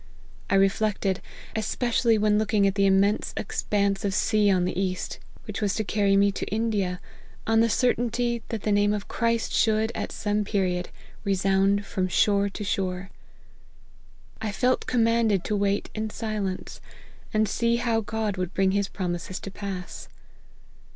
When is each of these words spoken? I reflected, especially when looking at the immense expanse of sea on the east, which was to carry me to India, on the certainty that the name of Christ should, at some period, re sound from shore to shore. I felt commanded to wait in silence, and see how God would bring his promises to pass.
I 0.49 0.55
reflected, 0.55 1.21
especially 1.55 2.17
when 2.17 2.39
looking 2.39 2.65
at 2.65 2.73
the 2.73 2.87
immense 2.87 3.35
expanse 3.37 4.03
of 4.03 4.15
sea 4.15 4.49
on 4.49 4.65
the 4.65 4.75
east, 4.75 5.19
which 5.45 5.61
was 5.61 5.75
to 5.75 5.83
carry 5.83 6.17
me 6.17 6.31
to 6.31 6.47
India, 6.51 6.99
on 7.45 7.59
the 7.59 7.69
certainty 7.69 8.41
that 8.49 8.63
the 8.63 8.71
name 8.71 8.93
of 8.93 9.07
Christ 9.07 9.53
should, 9.53 9.91
at 9.93 10.11
some 10.11 10.43
period, 10.43 10.89
re 11.23 11.35
sound 11.35 11.85
from 11.85 12.07
shore 12.07 12.49
to 12.49 12.63
shore. 12.63 13.11
I 14.41 14.51
felt 14.51 14.87
commanded 14.87 15.43
to 15.43 15.55
wait 15.55 15.91
in 15.93 16.09
silence, 16.09 16.81
and 17.31 17.47
see 17.47 17.75
how 17.75 18.01
God 18.01 18.37
would 18.37 18.55
bring 18.55 18.71
his 18.71 18.87
promises 18.87 19.39
to 19.41 19.51
pass. 19.51 20.09